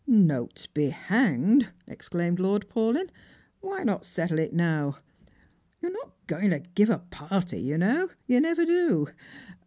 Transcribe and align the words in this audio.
"Notes 0.33 0.65
be 0.65 0.89
hanged!" 0.89 1.69
exclaimed 1.87 2.39
Lord 2.39 2.67
Paulyn;" 2.67 3.11
why 3.61 3.83
not 3.83 4.03
settle 4.03 4.39
it 4.39 4.51
now? 4.51 4.97
You 5.79 5.89
are 5.89 5.91
not 5.91 6.15
going 6.25 6.49
to 6.49 6.57
give 6.59 6.89
a 6.89 6.97
party, 6.97 7.59
you 7.61 7.77
know; 7.77 8.09
you 8.25 8.41
never 8.41 8.65
do. 8.65 9.09